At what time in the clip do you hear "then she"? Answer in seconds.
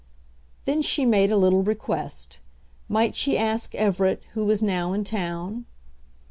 0.65-1.05